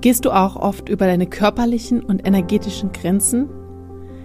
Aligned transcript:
Gehst 0.00 0.24
du 0.24 0.30
auch 0.30 0.56
oft 0.56 0.88
über 0.88 1.06
deine 1.06 1.26
körperlichen 1.26 2.02
und 2.02 2.26
energetischen 2.26 2.92
Grenzen? 2.92 3.48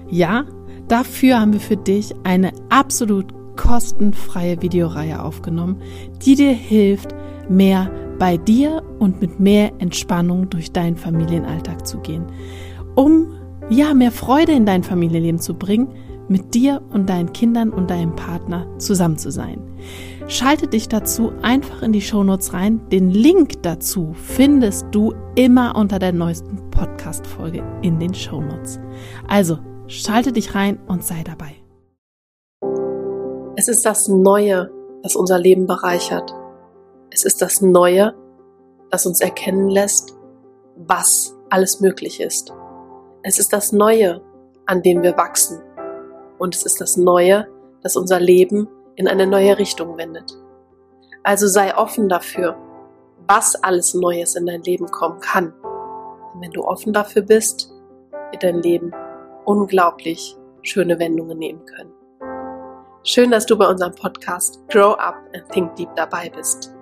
Ja, 0.10 0.46
dafür 0.88 1.40
haben 1.40 1.54
wir 1.54 1.60
für 1.60 1.78
dich 1.78 2.14
eine 2.24 2.52
absolut 2.70 3.34
kostenfreie 3.55 4.62
Videoreihe 4.62 5.21
aufgenommen, 5.21 5.81
die 6.23 6.36
dir 6.36 6.51
hilft, 6.51 7.15
mehr 7.49 7.89
bei 8.20 8.38
dir 8.38 8.83
und 8.99 9.21
mit 9.21 9.39
mehr 9.39 9.71
Entspannung 9.79 10.49
durch 10.49 10.72
deinen 10.72 10.96
Familienalltag 10.96 11.85
zu 11.87 11.99
gehen, 11.99 12.26
um 12.96 13.33
ja 13.69 13.94
mehr 13.94 14.12
Freude 14.12 14.51
in 14.51 14.65
dein 14.65 14.83
Familienleben 14.83 15.40
zu 15.40 15.55
bringen, 15.55 15.90
mit 16.30 16.53
dir 16.53 16.81
und 16.91 17.09
deinen 17.09 17.34
Kindern 17.34 17.70
und 17.70 17.90
deinem 17.90 18.16
Partner 18.16 18.67
zusammen 18.77 19.17
zu 19.17 19.31
sein. 19.31 19.59
Schalte 20.27 20.67
dich 20.67 20.88
dazu 20.88 21.34
einfach 21.41 21.81
in 21.81 21.91
die 21.91 22.02
Shownotes 22.02 22.53
rein. 22.53 22.88
Den 22.89 23.09
Link 23.09 23.62
dazu 23.62 24.13
findest 24.13 24.85
du 24.91 25.13
immer 25.35 25.76
unter 25.76 25.99
der 25.99 26.13
neuesten 26.13 26.71
Podcast-Folge 26.71 27.61
in 27.81 27.99
den 27.99 28.13
Shownotes. 28.13 28.79
Also, 29.27 29.59
schalte 29.88 30.31
dich 30.31 30.55
rein 30.55 30.79
und 30.88 31.03
sei 31.03 31.23
dabei. 31.25 31.55
Es 33.57 33.67
ist 33.67 33.85
das 33.85 34.07
Neue, 34.07 34.71
das 35.03 35.15
unser 35.17 35.38
Leben 35.38 35.67
bereichert. 35.67 36.34
Es 37.12 37.26
ist 37.26 37.41
das 37.41 37.62
Neue, 37.62 38.15
das 38.91 39.05
uns 39.05 39.20
erkennen 39.20 39.70
lässt, 39.70 40.15
was 40.77 41.35
alles 41.49 41.81
möglich 41.81 42.21
ist. 42.21 42.53
Es 43.23 43.40
ist 43.40 43.51
das 43.51 43.73
Neue, 43.73 44.21
an 44.65 44.81
dem 44.81 45.03
wir 45.03 45.17
wachsen. 45.17 45.62
Und 46.40 46.55
es 46.55 46.65
ist 46.65 46.79
das 46.79 46.95
Neue, 46.95 47.48
das 47.81 47.98
unser 47.98 48.21
Leben 48.21 48.70
in 48.95 49.07
eine 49.07 49.27
neue 49.27 49.57
Richtung 49.57 49.97
wendet. 49.97 50.38
Also 51.23 51.47
sei 51.47 51.75
offen 51.75 52.09
dafür, 52.09 52.57
was 53.27 53.55
alles 53.55 53.93
Neues 53.93 54.35
in 54.35 54.45
dein 54.45 54.61
Leben 54.63 54.88
kommen 54.88 55.20
kann. 55.20 55.53
Denn 56.34 56.41
wenn 56.41 56.51
du 56.51 56.63
offen 56.63 56.93
dafür 56.93 57.21
bist, 57.21 57.71
wird 58.31 58.43
dein 58.43 58.62
Leben 58.62 58.93
unglaublich 59.45 60.37
schöne 60.62 60.99
Wendungen 60.99 61.37
nehmen 61.37 61.65
können. 61.65 61.93
Schön, 63.03 63.31
dass 63.31 63.45
du 63.45 63.57
bei 63.57 63.68
unserem 63.68 63.93
Podcast 63.95 64.59
Grow 64.70 64.98
Up 64.98 65.18
and 65.34 65.50
Think 65.50 65.75
Deep 65.75 65.94
dabei 65.96 66.30
bist. 66.30 66.73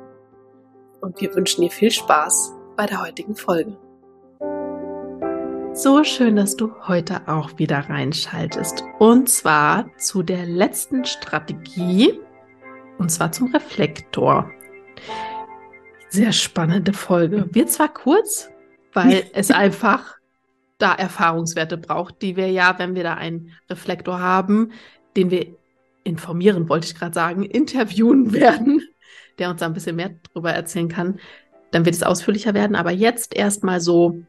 Und 1.01 1.19
wir 1.19 1.33
wünschen 1.35 1.61
dir 1.61 1.71
viel 1.71 1.91
Spaß 1.91 2.53
bei 2.75 2.85
der 2.85 3.01
heutigen 3.01 3.35
Folge. 3.35 3.75
So 5.73 6.03
schön, 6.03 6.35
dass 6.35 6.57
du 6.57 6.73
heute 6.85 7.29
auch 7.29 7.57
wieder 7.57 7.79
reinschaltest. 7.79 8.83
Und 8.99 9.29
zwar 9.29 9.89
zu 9.97 10.21
der 10.21 10.45
letzten 10.45 11.05
Strategie, 11.05 12.19
und 12.97 13.09
zwar 13.09 13.31
zum 13.31 13.53
Reflektor. 13.53 14.51
Sehr 16.09 16.33
spannende 16.33 16.91
Folge. 16.91 17.47
Wird 17.51 17.71
zwar 17.71 17.87
kurz, 17.87 18.49
weil 18.91 19.23
es 19.33 19.49
einfach 19.49 20.17
da 20.77 20.93
Erfahrungswerte 20.93 21.77
braucht, 21.77 22.21
die 22.21 22.35
wir 22.35 22.51
ja, 22.51 22.77
wenn 22.77 22.93
wir 22.93 23.03
da 23.03 23.13
einen 23.13 23.51
Reflektor 23.69 24.19
haben, 24.19 24.73
den 25.15 25.31
wir 25.31 25.55
informieren, 26.03 26.67
wollte 26.67 26.87
ich 26.87 26.95
gerade 26.95 27.13
sagen, 27.13 27.43
interviewen 27.43 28.33
werden, 28.33 28.83
der 29.39 29.49
uns 29.49 29.61
da 29.61 29.67
ein 29.67 29.73
bisschen 29.73 29.95
mehr 29.95 30.15
darüber 30.33 30.51
erzählen 30.51 30.89
kann. 30.89 31.19
Dann 31.71 31.85
wird 31.85 31.95
es 31.95 32.03
ausführlicher 32.03 32.53
werden. 32.53 32.75
Aber 32.75 32.91
jetzt 32.91 33.33
erstmal 33.33 33.79
so 33.79 34.21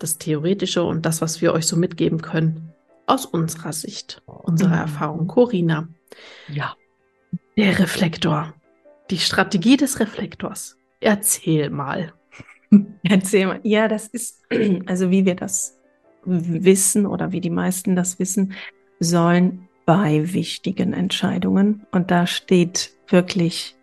das 0.00 0.18
Theoretische 0.18 0.82
und 0.82 1.06
das, 1.06 1.20
was 1.20 1.40
wir 1.40 1.52
euch 1.52 1.66
so 1.66 1.76
mitgeben 1.76 2.20
können, 2.20 2.72
aus 3.06 3.26
unserer 3.26 3.72
Sicht, 3.72 4.22
unserer 4.26 4.76
mhm. 4.76 4.82
Erfahrung. 4.82 5.26
Corina. 5.26 5.88
Ja. 6.48 6.74
Der 7.56 7.78
Reflektor. 7.78 8.54
Die 9.10 9.18
Strategie 9.18 9.76
des 9.76 10.00
Reflektors. 10.00 10.76
Erzähl 11.00 11.70
mal. 11.70 12.12
Erzähl 13.02 13.46
mal. 13.46 13.60
Ja, 13.62 13.88
das 13.88 14.06
ist, 14.08 14.42
also 14.86 15.10
wie 15.10 15.24
wir 15.24 15.34
das 15.34 15.78
wissen 16.24 17.06
oder 17.06 17.32
wie 17.32 17.40
die 17.40 17.50
meisten 17.50 17.96
das 17.96 18.18
wissen, 18.18 18.54
sollen 19.00 19.68
bei 19.86 20.32
wichtigen 20.32 20.92
Entscheidungen. 20.92 21.86
Und 21.90 22.10
da 22.10 22.26
steht 22.26 22.92
wirklich 23.08 23.76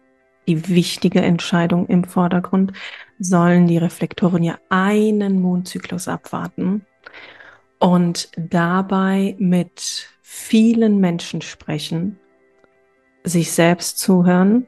die 0.47 0.69
wichtige 0.69 1.22
Entscheidung 1.22 1.88
im 1.88 2.03
Vordergrund. 2.03 2.74
Sollen 3.19 3.68
die 3.68 3.78
Reflektoren 3.78 4.44
ja 4.44 4.58
einen 4.69 5.41
Mondzyklus 5.41 6.08
abwarten 6.08 6.85
und 7.80 8.30
dabei 8.38 9.35
mit 9.40 10.09
vielen 10.22 11.00
Menschen 11.00 11.41
sprechen, 11.41 12.19
sich 13.24 13.52
selbst 13.52 14.00
zuhören 14.00 14.68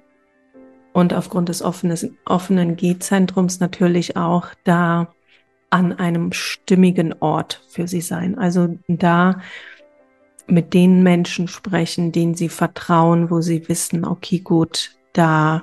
und 0.93 1.13
aufgrund 1.13 1.49
des 1.49 1.61
offenen, 1.61 2.17
offenen 2.25 2.75
G-Zentrums 2.75 3.59
natürlich 3.59 4.17
auch 4.17 4.47
da 4.63 5.13
an 5.69 5.93
einem 5.93 6.33
stimmigen 6.33 7.13
Ort 7.19 7.61
für 7.69 7.87
sie 7.87 8.01
sein. 8.01 8.37
Also 8.37 8.77
da 8.87 9.41
mit 10.47 10.73
den 10.73 11.03
Menschen 11.03 11.47
sprechen, 11.47 12.11
denen 12.11 12.33
sie 12.33 12.49
vertrauen, 12.49 13.29
wo 13.29 13.41
sie 13.41 13.69
wissen, 13.69 14.03
okay, 14.03 14.39
gut, 14.39 14.95
da 15.19 15.61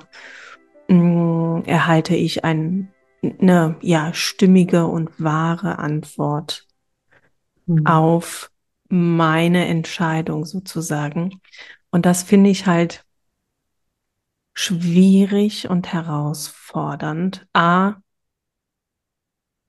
mh, 0.87 0.95
mm, 0.95 1.63
erhalte 1.65 2.15
ich 2.15 2.43
ein, 2.45 2.93
eine 3.21 3.75
ja 3.81 4.13
stimmige 4.13 4.85
und 4.87 5.09
wahre 5.21 5.79
Antwort 5.79 6.67
mhm. 7.65 7.85
auf 7.85 8.51
meine 8.89 9.67
Entscheidung 9.67 10.45
sozusagen. 10.45 11.41
Und 11.89 12.05
das 12.05 12.23
finde 12.23 12.49
ich 12.49 12.67
halt 12.67 13.05
schwierig 14.53 15.69
und 15.69 15.91
herausfordernd. 15.91 17.47
A, 17.53 17.95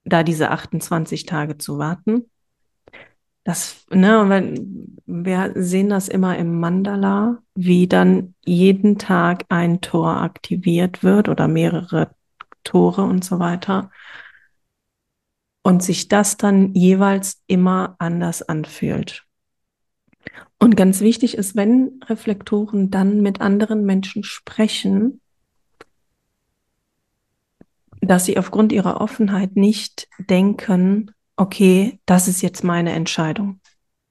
da 0.05 0.23
diese 0.23 0.51
28 0.51 1.27
Tage 1.27 1.59
zu 1.59 1.79
warten 1.79 2.31
das, 3.49 3.87
ne, 3.89 4.21
und 4.21 5.01
wir 5.07 5.53
sehen 5.57 5.89
das 5.89 6.09
immer 6.09 6.37
im 6.37 6.61
Mandala, 6.61 7.39
wie 7.55 7.89
dann 7.89 8.35
jeden 8.45 8.99
Tag 8.99 9.47
ein 9.49 9.81
Tor 9.81 10.19
aktiviert 10.19 11.03
wird 11.03 11.31
oder 11.31 11.49
mehrere 11.49 12.15
Tore 12.63 13.05
und 13.05 13.25
so 13.25 13.39
weiter. 13.39 13.91
Und 15.63 15.83
sich 15.83 16.09
das 16.09 16.37
dann 16.37 16.75
jeweils 16.75 17.43
immer 17.47 17.97
anders 17.99 18.43
anfühlt. 18.43 19.25
Und 20.59 20.77
ganz 20.77 21.01
wichtig 21.01 21.35
ist, 21.35 21.57
wenn 21.57 22.01
Reflektoren 22.05 22.91
dann 22.91 23.23
mit 23.23 23.41
anderen 23.41 23.87
Menschen 23.87 24.25
sprechen, 24.25 25.23
dass 28.03 28.27
sie 28.27 28.37
aufgrund 28.37 28.73
ihrer 28.73 29.01
Offenheit 29.01 29.57
nicht 29.57 30.07
denken, 30.19 31.13
okay, 31.39 32.01
das 32.05 32.29
ist 32.29 32.43
jetzt 32.43 32.65
meine 32.65 32.93
Entscheidung. 32.93 33.61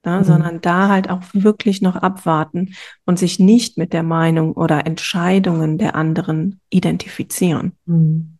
Ja, 0.04 0.20
mhm. 0.20 0.24
Sondern 0.24 0.60
da 0.60 0.88
halt 0.88 1.10
auch 1.10 1.22
wirklich 1.32 1.82
noch 1.82 1.96
abwarten 1.96 2.74
und 3.04 3.18
sich 3.18 3.38
nicht 3.38 3.76
mit 3.76 3.92
der 3.92 4.02
Meinung 4.02 4.52
oder 4.52 4.86
Entscheidungen 4.86 5.76
der 5.76 5.94
anderen 5.94 6.60
identifizieren. 6.70 7.76
Mhm. 7.84 8.38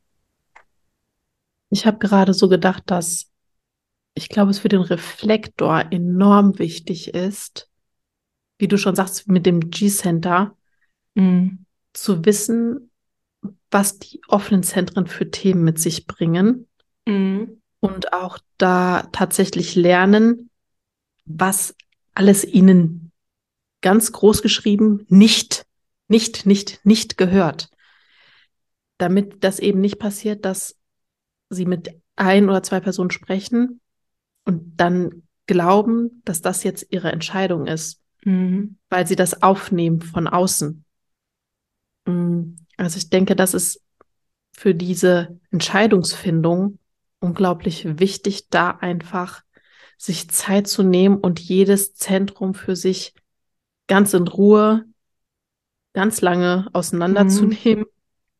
Ich 1.70 1.84
habe 1.84 1.98
gerade 1.98 2.32
so 2.32 2.48
gedacht, 2.48 2.84
dass 2.86 3.30
ich 4.14 4.28
glaube, 4.28 4.50
es 4.50 4.60
für 4.60 4.68
den 4.68 4.80
Reflektor 4.80 5.84
enorm 5.90 6.58
wichtig 6.58 7.12
ist, 7.12 7.68
wie 8.58 8.68
du 8.68 8.78
schon 8.78 8.96
sagst, 8.96 9.28
mit 9.28 9.44
dem 9.44 9.68
G-Center 9.70 10.56
mhm. 11.14 11.66
zu 11.92 12.24
wissen, 12.24 12.90
was 13.70 13.98
die 13.98 14.20
offenen 14.28 14.62
Zentren 14.62 15.06
für 15.06 15.30
Themen 15.30 15.62
mit 15.62 15.78
sich 15.78 16.06
bringen. 16.06 16.66
Mhm 17.06 17.57
und 17.80 18.12
auch 18.12 18.38
da 18.56 19.08
tatsächlich 19.12 19.74
lernen, 19.74 20.50
was 21.24 21.74
alles 22.14 22.44
ihnen 22.44 23.12
ganz 23.80 24.12
groß 24.12 24.42
geschrieben 24.42 25.06
nicht, 25.08 25.66
nicht, 26.08 26.46
nicht, 26.46 26.84
nicht 26.84 27.16
gehört. 27.16 27.70
Damit 28.98 29.44
das 29.44 29.60
eben 29.60 29.80
nicht 29.80 29.98
passiert, 29.98 30.44
dass 30.44 30.76
sie 31.50 31.66
mit 31.66 31.94
ein 32.16 32.48
oder 32.48 32.62
zwei 32.62 32.80
Personen 32.80 33.10
sprechen 33.10 33.80
und 34.44 34.76
dann 34.76 35.22
glauben, 35.46 36.22
dass 36.24 36.42
das 36.42 36.64
jetzt 36.64 36.86
ihre 36.90 37.12
Entscheidung 37.12 37.66
ist, 37.66 38.02
mhm. 38.24 38.78
weil 38.90 39.06
sie 39.06 39.16
das 39.16 39.42
aufnehmen 39.42 40.02
von 40.02 40.26
außen. 40.26 40.84
Mm, 42.06 42.56
also 42.76 42.96
ich 42.96 43.08
denke, 43.10 43.36
das 43.36 43.54
ist 43.54 43.82
für 44.52 44.74
diese 44.74 45.38
Entscheidungsfindung 45.50 46.78
unglaublich 47.20 47.98
wichtig, 47.98 48.48
da 48.48 48.70
einfach 48.70 49.42
sich 49.96 50.30
Zeit 50.30 50.68
zu 50.68 50.82
nehmen 50.82 51.16
und 51.16 51.40
jedes 51.40 51.94
Zentrum 51.94 52.54
für 52.54 52.76
sich 52.76 53.14
ganz 53.88 54.14
in 54.14 54.28
Ruhe, 54.28 54.84
ganz 55.92 56.20
lange 56.20 56.68
auseinanderzunehmen, 56.72 57.84
mhm. 57.84 57.84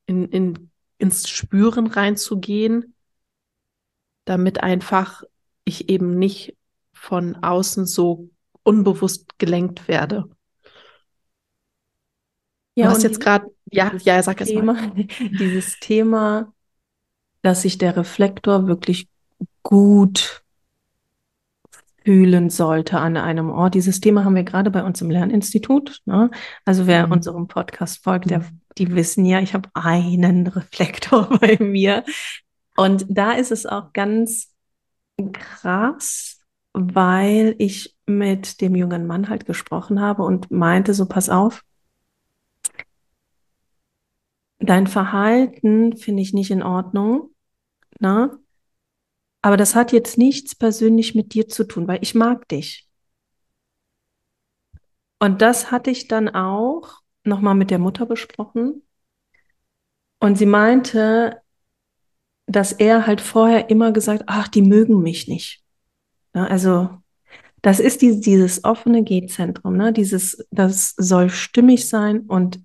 in, 0.07 0.25
in, 0.27 0.71
ins 0.99 1.29
Spüren 1.29 1.89
reinzugehen, 1.89 2.95
damit 4.25 4.63
einfach 4.63 5.25
ich 5.65 5.89
eben 5.89 6.19
nicht 6.19 6.57
von 6.93 7.37
außen 7.37 7.87
so 7.87 8.31
unbewusst 8.63 9.39
gelenkt 9.39 9.89
werde. 9.89 10.31
Ja, 12.75 12.87
du 12.87 12.91
hast 12.93 13.03
jetzt 13.03 13.21
gerade, 13.21 13.47
ja, 13.73 13.93
ja, 14.05 14.23
sag 14.23 14.41
es 14.41 14.53
mal. 14.53 14.93
Dieses 15.21 15.81
Thema 15.81 16.55
dass 17.43 17.63
sich 17.63 17.79
der 17.79 17.97
Reflektor 17.97 18.67
wirklich 18.67 19.09
gut 19.63 20.43
fühlen 22.05 22.49
sollte 22.49 22.99
an 22.99 23.19
einem 23.19 23.51
Ort. 23.51 23.75
Dieses 23.75 24.01
Thema 24.01 24.25
haben 24.25 24.35
wir 24.35 24.45
gerade 24.45 24.71
bei 24.71 24.83
uns 24.83 25.03
im 25.03 25.11
Lerninstitut. 25.11 26.01
Ne? 26.07 26.31
Also 26.65 26.87
wer 26.87 27.07
mhm. 27.07 27.13
unserem 27.13 27.49
Podcast 27.49 28.03
folgt, 28.03 28.31
der, 28.31 28.39
mhm. 28.39 28.61
die 28.79 28.95
wissen 28.95 29.27
ja, 29.27 29.41
ich 29.41 29.53
habe 29.53 29.69
einen 29.75 30.47
Reflektor 30.47 31.29
bei 31.41 31.59
mir. 31.61 32.05
Und 32.77 33.05
da 33.11 33.33
ist 33.33 33.53
es 33.53 33.67
auch 33.67 33.93
ganz 33.93 34.55
krass, 35.33 36.41
weil 36.73 37.55
ich 37.59 37.95
mit 38.07 38.63
dem 38.63 38.75
jungen 38.75 39.07
Mann 39.07 39.29
halt 39.29 39.45
gesprochen 39.45 40.01
habe 40.01 40.23
und 40.23 40.51
meinte, 40.51 40.95
so 40.95 41.07
pass 41.07 41.29
auf, 41.29 41.63
dein 44.59 44.87
Verhalten 44.87 45.97
finde 45.97 46.23
ich 46.23 46.33
nicht 46.33 46.51
in 46.51 46.63
Ordnung. 46.63 47.31
Ne? 48.01 48.39
Aber 49.43 49.57
das 49.57 49.75
hat 49.75 49.93
jetzt 49.93 50.19
nichts 50.19 50.55
persönlich 50.55 51.15
mit 51.15 51.35
dir 51.35 51.49
zu 51.49 51.65
tun, 51.65 51.87
weil 51.87 52.01
ich 52.03 52.15
mag 52.15 52.49
dich. 52.49 52.89
Und 55.21 55.43
das 55.43 55.71
hatte 55.71 55.91
ich 55.91 56.09
dann 56.09 56.29
auch 56.29 57.01
nochmal 57.25 57.55
mit 57.55 57.71
der 57.71 57.79
Mutter 57.79 58.07
besprochen. 58.07 58.83
Und 60.21 60.39
sie 60.39 60.47
meinte, 60.47 61.41
dass 62.47 62.73
er 62.73 63.07
halt 63.07 63.21
vorher 63.21 63.71
immer 63.71 63.93
gesagt, 63.93 64.25
ach, 64.27 64.49
die 64.49 64.63
mögen 64.63 65.03
mich 65.03 65.29
nicht. 65.29 65.63
Ja, 66.35 66.47
also 66.47 66.91
das 67.63 67.81
ist 67.81 68.03
die, 68.03 68.21
dieses 68.21 68.65
offene 68.65 69.03
G-Zentrum, 69.03 69.77
ne? 69.77 69.93
Dieses, 69.93 70.47
das 70.51 70.95
soll 70.97 71.31
stimmig 71.31 71.89
sein 71.89 72.21
und 72.21 72.61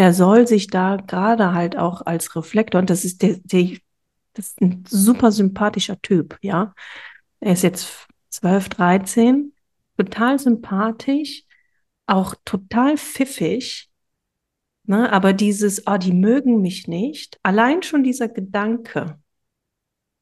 er 0.00 0.14
soll 0.14 0.46
sich 0.46 0.68
da 0.68 0.96
gerade 0.96 1.52
halt 1.52 1.76
auch 1.76 2.00
als 2.06 2.34
Reflektor, 2.34 2.80
und 2.80 2.88
das 2.88 3.04
ist 3.04 3.20
der, 3.20 3.36
der 3.44 3.76
das 4.32 4.48
ist 4.48 4.60
ein 4.62 4.82
super 4.88 5.30
sympathischer 5.30 6.00
Typ, 6.00 6.38
ja. 6.40 6.74
Er 7.40 7.52
ist 7.52 7.62
jetzt 7.62 8.08
12, 8.30 8.70
13, 8.70 9.52
total 9.98 10.38
sympathisch, 10.38 11.44
auch 12.06 12.34
total 12.46 12.96
pfiffig. 12.96 13.90
Ne? 14.84 15.12
Aber 15.12 15.34
dieses, 15.34 15.86
oh, 15.86 15.98
die 15.98 16.14
mögen 16.14 16.62
mich 16.62 16.88
nicht, 16.88 17.38
allein 17.42 17.82
schon 17.82 18.02
dieser 18.02 18.28
Gedanke, 18.28 19.20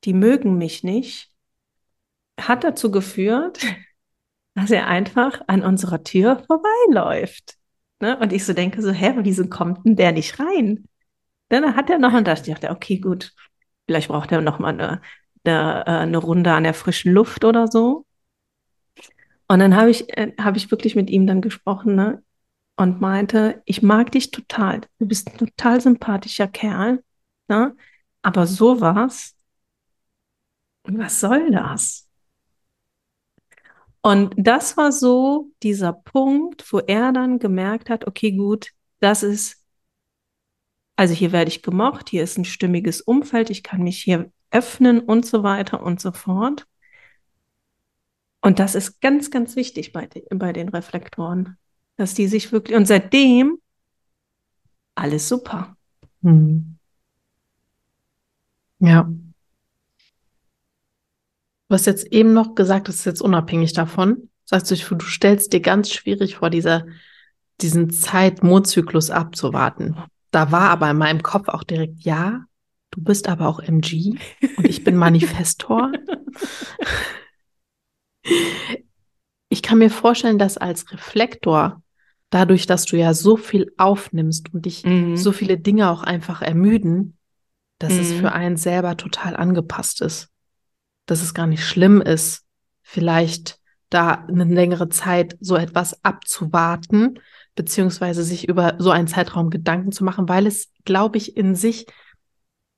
die 0.02 0.12
mögen 0.12 0.58
mich 0.58 0.82
nicht, 0.82 1.30
hat 2.40 2.64
dazu 2.64 2.90
geführt, 2.90 3.60
dass 4.54 4.72
er 4.72 4.88
einfach 4.88 5.40
an 5.46 5.62
unserer 5.62 6.02
Tür 6.02 6.42
vorbeiläuft. 6.48 7.57
Ne? 8.00 8.18
Und 8.18 8.32
ich 8.32 8.44
so 8.44 8.52
denke 8.52 8.82
so, 8.82 8.90
hä, 8.90 9.14
wieso 9.18 9.48
kommt 9.48 9.84
denn 9.84 9.96
der 9.96 10.12
nicht 10.12 10.38
rein? 10.38 10.84
Dann 11.48 11.76
hat 11.76 11.90
er 11.90 11.98
noch 11.98 12.12
und 12.12 12.26
da 12.26 12.34
dachte, 12.34 12.70
okay, 12.70 12.98
gut, 12.98 13.32
Vielleicht 13.88 14.08
braucht 14.08 14.30
er 14.32 14.42
noch 14.42 14.58
mal 14.58 14.68
eine, 14.68 15.00
eine, 15.44 15.86
äh, 15.86 15.90
eine 15.90 16.18
Runde 16.18 16.52
an 16.52 16.64
der 16.64 16.74
frischen 16.74 17.12
Luft 17.12 17.44
oder 17.44 17.68
so. 17.68 18.04
Und 19.48 19.60
dann 19.60 19.74
habe 19.76 19.90
ich, 19.90 20.14
äh, 20.16 20.34
habe 20.38 20.58
ich 20.58 20.70
wirklich 20.70 20.94
mit 20.94 21.08
ihm 21.08 21.26
dann 21.26 21.40
gesprochen 21.40 21.94
ne? 21.94 22.22
und 22.76 23.00
meinte, 23.00 23.62
ich 23.64 23.82
mag 23.82 24.12
dich 24.12 24.30
total. 24.30 24.82
Du 24.98 25.06
bist 25.06 25.28
ein 25.30 25.38
total 25.38 25.80
sympathischer 25.80 26.48
Kerl. 26.48 27.02
Ne? 27.48 27.74
Aber 28.20 28.46
sowas, 28.46 29.34
was 30.84 31.20
soll 31.20 31.50
das? 31.50 32.07
Und 34.00 34.34
das 34.36 34.76
war 34.76 34.92
so 34.92 35.50
dieser 35.62 35.92
Punkt, 35.92 36.72
wo 36.72 36.78
er 36.78 37.12
dann 37.12 37.38
gemerkt 37.38 37.90
hat, 37.90 38.06
okay, 38.06 38.32
gut, 38.32 38.70
das 39.00 39.22
ist 39.22 39.58
also 40.98 41.14
hier 41.14 41.30
werde 41.30 41.48
ich 41.48 41.62
gemocht, 41.62 42.08
hier 42.08 42.24
ist 42.24 42.38
ein 42.38 42.44
stimmiges 42.44 43.00
Umfeld, 43.00 43.50
ich 43.50 43.62
kann 43.62 43.84
mich 43.84 44.02
hier 44.02 44.32
öffnen 44.50 44.98
und 44.98 45.24
so 45.24 45.44
weiter 45.44 45.80
und 45.80 46.00
so 46.00 46.10
fort. 46.10 46.66
Und 48.40 48.58
das 48.58 48.74
ist 48.74 49.00
ganz, 49.00 49.30
ganz 49.30 49.54
wichtig 49.54 49.92
bei, 49.92 50.08
bei 50.30 50.52
den 50.52 50.68
Reflektoren, 50.68 51.56
dass 51.96 52.14
die 52.14 52.26
sich 52.26 52.50
wirklich, 52.50 52.76
und 52.76 52.86
seitdem 52.86 53.60
alles 54.96 55.28
super. 55.28 55.76
Hm. 56.22 56.78
Ja. 58.80 59.08
Du 61.68 61.74
hast 61.74 61.86
jetzt 61.86 62.06
eben 62.12 62.32
noch 62.32 62.54
gesagt, 62.54 62.88
das 62.88 62.96
ist 62.96 63.04
jetzt 63.04 63.20
unabhängig 63.20 63.74
davon, 63.74 64.30
sagst 64.44 64.70
du, 64.70 64.94
du 64.94 65.04
stellst 65.04 65.52
dir 65.52 65.60
ganz 65.60 65.90
schwierig 65.92 66.36
vor, 66.36 66.48
dieser, 66.48 66.86
diesen 67.60 67.90
Zeit-Mondzyklus 67.90 69.10
abzuwarten. 69.10 69.96
Da 70.30 70.50
war 70.50 70.70
aber 70.70 70.90
in 70.90 70.96
meinem 70.96 71.22
Kopf 71.22 71.48
auch 71.48 71.64
direkt, 71.64 72.00
ja, 72.00 72.44
du 72.90 73.02
bist 73.02 73.28
aber 73.28 73.46
auch 73.48 73.60
MG 73.60 74.18
und 74.56 74.66
ich 74.66 74.82
bin 74.82 74.96
Manifestor. 74.96 75.92
ich 79.50 79.62
kann 79.62 79.78
mir 79.78 79.90
vorstellen, 79.90 80.38
dass 80.38 80.56
als 80.56 80.90
Reflektor, 80.90 81.82
dadurch, 82.30 82.66
dass 82.66 82.86
du 82.86 82.96
ja 82.96 83.12
so 83.12 83.36
viel 83.36 83.72
aufnimmst 83.76 84.54
und 84.54 84.64
dich 84.64 84.84
mhm. 84.84 85.18
so 85.18 85.32
viele 85.32 85.58
Dinge 85.58 85.90
auch 85.90 86.02
einfach 86.02 86.40
ermüden, 86.40 87.18
dass 87.78 87.92
mhm. 87.92 88.00
es 88.00 88.12
für 88.14 88.32
einen 88.32 88.56
selber 88.56 88.96
total 88.96 89.36
angepasst 89.36 90.00
ist. 90.00 90.30
Dass 91.08 91.22
es 91.22 91.34
gar 91.34 91.46
nicht 91.46 91.64
schlimm 91.64 92.00
ist, 92.00 92.44
vielleicht 92.82 93.58
da 93.90 94.26
eine 94.28 94.44
längere 94.44 94.88
Zeit 94.88 95.36
so 95.40 95.56
etwas 95.56 96.04
abzuwarten, 96.04 97.18
beziehungsweise 97.54 98.22
sich 98.22 98.46
über 98.46 98.76
so 98.78 98.90
einen 98.90 99.08
Zeitraum 99.08 99.50
Gedanken 99.50 99.92
zu 99.92 100.04
machen, 100.04 100.28
weil 100.28 100.46
es, 100.46 100.70
glaube 100.84 101.16
ich, 101.18 101.36
in 101.36 101.54
sich, 101.54 101.86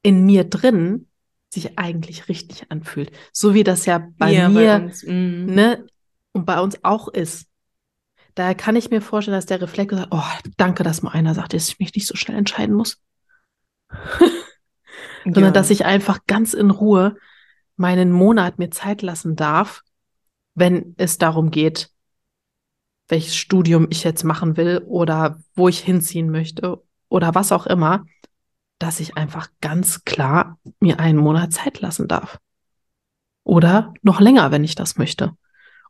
in 0.02 0.24
mir 0.24 0.44
drin, 0.44 1.08
sich 1.52 1.78
eigentlich 1.78 2.28
richtig 2.28 2.70
anfühlt. 2.70 3.10
So 3.32 3.54
wie 3.54 3.64
das 3.64 3.86
ja 3.86 4.08
bei 4.16 4.32
ja, 4.32 4.48
mir, 4.48 4.78
bei 4.78 4.84
uns, 4.84 5.02
mm. 5.02 5.46
ne, 5.46 5.86
und 6.32 6.46
bei 6.46 6.60
uns 6.60 6.78
auch 6.84 7.08
ist. 7.08 7.46
Daher 8.36 8.54
kann 8.54 8.76
ich 8.76 8.90
mir 8.90 9.02
vorstellen, 9.02 9.36
dass 9.36 9.46
der 9.46 9.60
Reflex 9.60 9.94
sagt, 9.94 10.08
oh, 10.12 10.22
danke, 10.56 10.84
dass 10.84 11.02
mal 11.02 11.10
einer 11.10 11.34
sagt, 11.34 11.52
dass 11.52 11.68
ich 11.68 11.80
mich 11.80 11.92
nicht 11.94 12.06
so 12.06 12.14
schnell 12.14 12.38
entscheiden 12.38 12.76
muss. 12.76 13.02
Sondern 15.24 15.44
ja. 15.44 15.50
dass 15.50 15.70
ich 15.70 15.84
einfach 15.84 16.20
ganz 16.26 16.54
in 16.54 16.70
Ruhe 16.70 17.16
meinen 17.80 18.12
Monat 18.12 18.58
mir 18.58 18.70
Zeit 18.70 19.00
lassen 19.00 19.36
darf, 19.36 19.82
wenn 20.54 20.94
es 20.98 21.16
darum 21.16 21.50
geht, 21.50 21.90
welches 23.08 23.34
Studium 23.34 23.86
ich 23.88 24.04
jetzt 24.04 24.22
machen 24.22 24.58
will 24.58 24.84
oder 24.86 25.42
wo 25.54 25.66
ich 25.66 25.80
hinziehen 25.80 26.30
möchte 26.30 26.82
oder 27.08 27.34
was 27.34 27.52
auch 27.52 27.66
immer, 27.66 28.04
dass 28.78 29.00
ich 29.00 29.16
einfach 29.16 29.48
ganz 29.62 30.04
klar 30.04 30.58
mir 30.78 31.00
einen 31.00 31.18
Monat 31.18 31.54
Zeit 31.54 31.80
lassen 31.80 32.06
darf. 32.06 32.38
Oder 33.44 33.94
noch 34.02 34.20
länger, 34.20 34.50
wenn 34.50 34.62
ich 34.62 34.74
das 34.74 34.98
möchte. 34.98 35.32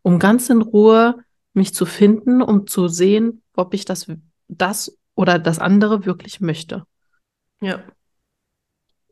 Um 0.03 0.21
ganz 0.21 0.49
in 0.49 0.63
Ruhe 0.63 1.25
mich 1.55 1.75
zu 1.75 1.87
finden, 1.87 2.41
um 2.41 2.69
zu 2.69 2.87
sehen, 2.87 3.43
ob 3.55 3.75
ich 3.75 3.85
das, 3.85 4.07
das 4.47 4.97
oder 5.17 5.41
das 5.41 5.59
andere 5.59 6.07
wirklich 6.07 6.41
möchte. 6.41 6.85
Ja. 7.61 7.83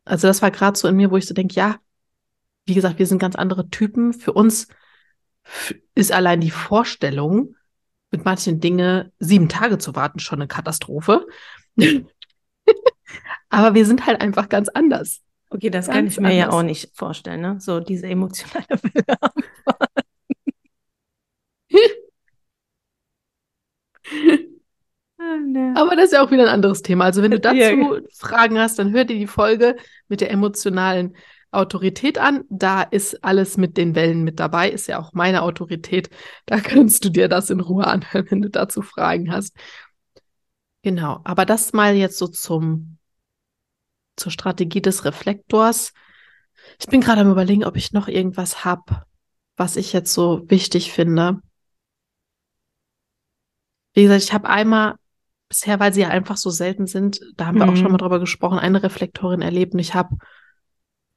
Also 0.05 0.27
das 0.27 0.41
war 0.41 0.49
gerade 0.49 0.79
so 0.79 0.87
in 0.87 0.95
mir, 0.95 1.11
wo 1.11 1.17
ich 1.17 1.27
so 1.27 1.33
denke, 1.33 1.55
ja, 1.55 1.75
wie 2.69 2.75
gesagt, 2.75 2.99
wir 2.99 3.07
sind 3.07 3.19
ganz 3.19 3.35
andere 3.35 3.69
Typen. 3.69 4.13
Für 4.13 4.31
uns 4.33 4.67
ist 5.95 6.11
allein 6.11 6.39
die 6.39 6.51
Vorstellung, 6.51 7.55
mit 8.11 8.25
manchen 8.25 8.59
Dingen 8.59 9.11
sieben 9.19 9.49
Tage 9.49 9.77
zu 9.77 9.95
warten 9.95 10.19
schon 10.19 10.39
eine 10.39 10.47
Katastrophe. 10.47 11.27
Aber 13.49 13.73
wir 13.73 13.85
sind 13.85 14.05
halt 14.05 14.21
einfach 14.21 14.49
ganz 14.49 14.69
anders. 14.69 15.21
Okay, 15.49 15.69
das 15.69 15.87
ganz 15.87 15.95
kann 15.95 16.07
ich 16.07 16.19
mir 16.19 16.27
anders. 16.27 16.37
ja 16.37 16.51
auch 16.51 16.63
nicht 16.63 16.95
vorstellen, 16.95 17.41
ne? 17.41 17.57
So 17.59 17.79
diese 17.79 18.07
emotionale 18.07 18.67
Welle. 18.69 19.17
Aber 25.75 25.95
das 25.95 26.05
ist 26.05 26.13
ja 26.13 26.23
auch 26.23 26.31
wieder 26.31 26.43
ein 26.43 26.49
anderes 26.49 26.81
Thema. 26.81 27.05
Also 27.05 27.21
wenn 27.21 27.31
du 27.31 27.39
dazu 27.39 27.57
ja. 27.57 27.99
Fragen 28.13 28.57
hast, 28.57 28.79
dann 28.79 28.91
hör 28.91 29.05
dir 29.05 29.17
die 29.17 29.27
Folge 29.27 29.75
mit 30.07 30.21
der 30.21 30.31
emotionalen 30.31 31.15
Autorität 31.51 32.17
an. 32.17 32.45
Da 32.49 32.81
ist 32.81 33.23
alles 33.23 33.57
mit 33.57 33.77
den 33.77 33.95
Wellen 33.95 34.23
mit 34.23 34.39
dabei, 34.39 34.69
ist 34.69 34.87
ja 34.87 34.99
auch 34.99 35.13
meine 35.13 35.41
Autorität. 35.41 36.09
Da 36.45 36.59
kannst 36.59 37.05
du 37.05 37.09
dir 37.09 37.27
das 37.27 37.49
in 37.49 37.59
Ruhe 37.59 37.87
anhören, 37.87 38.27
wenn 38.29 38.41
du 38.41 38.49
dazu 38.49 38.81
Fragen 38.81 39.31
hast. 39.31 39.55
Genau, 40.81 41.19
aber 41.23 41.45
das 41.45 41.73
mal 41.73 41.95
jetzt 41.95 42.17
so 42.17 42.27
zum 42.27 42.97
zur 44.15 44.31
Strategie 44.31 44.81
des 44.81 45.05
Reflektors. 45.05 45.93
Ich 46.79 46.87
bin 46.87 47.01
gerade 47.01 47.21
am 47.21 47.31
überlegen, 47.31 47.63
ob 47.63 47.77
ich 47.77 47.93
noch 47.93 48.07
irgendwas 48.07 48.65
habe, 48.65 49.03
was 49.55 49.77
ich 49.77 49.93
jetzt 49.93 50.13
so 50.13 50.43
wichtig 50.49 50.91
finde. 50.91 51.41
Wie 53.93 54.03
gesagt, 54.03 54.23
ich 54.23 54.33
habe 54.33 54.49
einmal 54.49 54.95
bisher, 55.47 55.79
weil 55.79 55.93
sie 55.93 56.01
ja 56.01 56.09
einfach 56.09 56.37
so 56.37 56.49
selten 56.49 56.85
sind, 56.85 57.19
da 57.35 57.47
haben 57.47 57.57
wir 57.57 57.65
mhm. 57.65 57.71
auch 57.71 57.75
schon 57.75 57.85
mhm. 57.85 57.93
mal 57.93 57.97
drüber 57.97 58.19
gesprochen, 58.19 58.59
eine 58.59 58.83
Reflektorin 58.83 59.41
erlebt 59.41 59.73
und 59.73 59.79
ich 59.79 59.95
habe 59.95 60.15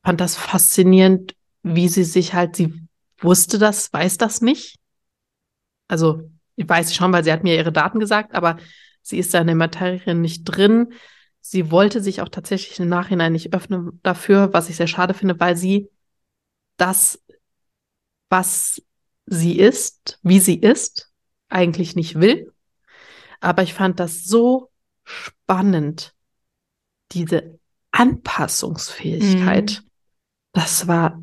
fand 0.05 0.21
das 0.21 0.37
faszinierend, 0.37 1.35
wie 1.63 1.89
sie 1.89 2.05
sich 2.05 2.35
halt, 2.35 2.57
sie 2.57 2.75
wusste 3.19 3.59
das, 3.59 3.93
weiß 3.93 4.19
das 4.19 4.41
nicht. 4.41 4.79
Also, 5.89 6.31
ich 6.57 6.69
weiß 6.69 6.95
schon, 6.95 7.13
weil 7.13 7.25
sie 7.25 7.33
hat 7.33 7.45
mir 7.45 7.57
ihre 7.57 7.73
Daten 7.73 8.01
gesagt, 8.01 8.35
aber 8.35 8.59
sie 9.03 9.19
ist 9.19 9.33
da 9.35 9.41
in 9.41 9.47
der 9.47 9.57
Materie 9.57 10.15
nicht 10.15 10.45
drin. 10.45 10.93
sie 11.41 11.71
wollte 11.71 12.01
sich 12.01 12.21
auch 12.23 12.29
tatsächlich 12.29 12.79
im 12.79 12.89
Nachhinein 12.89 13.33
nicht 13.33 13.53
öffnen 13.53 14.01
dafür, 14.03 14.53
was 14.53 14.69
ich 14.69 14.77
sehr 14.77 14.87
schade 14.87 15.13
finde, 15.13 15.39
weil 15.41 15.57
sie 15.57 15.91
das, 16.77 17.21
was 18.29 18.81
sie 19.27 19.59
ist, 19.59 20.19
wie 20.23 20.41
sie 20.41 20.57
ist, 20.57 21.11
eigentlich 21.49 21.97
nicht 21.97 22.21
will. 22.21 22.53
Aber 23.41 23.63
ich 23.63 23.75
fand 23.75 23.99
das 23.99 24.25
so 24.25 24.71
spannend, 25.05 26.15
diese 27.11 27.59
Anpassungsfähigkeit. 27.91 29.83
Mhm. 29.83 29.91
Das 30.53 30.87
war 30.87 31.23